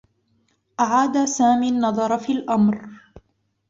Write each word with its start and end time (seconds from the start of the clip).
أعاد 0.79 1.25
سامي 1.25 1.69
النّظر 1.69 2.17
في 2.17 2.31
الأمر. 2.31 2.89